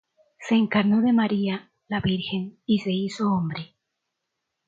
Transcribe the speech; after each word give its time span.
se 0.39 0.55
encarnó 0.55 1.03
de 1.03 1.13
María, 1.13 1.71
la 1.87 1.99
Virgen, 2.01 2.57
y 2.65 2.79
se 2.79 2.91
hizo 2.91 3.31
hombre; 3.31 3.75